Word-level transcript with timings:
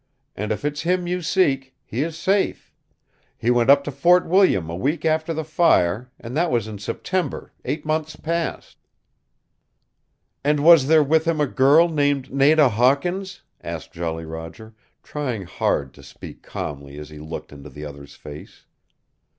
And 0.35 0.51
if 0.51 0.65
it's 0.65 0.81
him 0.81 1.05
you 1.05 1.21
seek, 1.21 1.75
he 1.85 2.01
is 2.01 2.17
safe. 2.17 2.73
He 3.37 3.51
went 3.51 3.69
up 3.69 3.83
to 3.83 3.91
Fort 3.91 4.25
William 4.25 4.67
a 4.67 4.75
week 4.75 5.05
after 5.05 5.31
the 5.31 5.43
fire, 5.43 6.09
and 6.19 6.35
that 6.35 6.49
was 6.49 6.67
in 6.67 6.79
September, 6.79 7.53
eight 7.65 7.85
months 7.85 8.15
past." 8.15 8.77
"And 10.43 10.61
was 10.63 10.87
there 10.87 11.03
with 11.03 11.25
him 11.25 11.39
a 11.39 11.45
girl 11.45 11.87
named 11.87 12.33
Nada 12.33 12.67
Hawkins?" 12.69 13.43
asked 13.63 13.91
Jolly 13.93 14.25
Roger, 14.25 14.73
trying 15.03 15.43
hard 15.43 15.93
to 15.93 16.01
speak 16.01 16.41
calmly 16.41 16.97
as 16.97 17.09
he 17.11 17.19
looked 17.19 17.51
into 17.51 17.69
the 17.69 17.85
other's 17.85 18.15
face. 18.15 18.65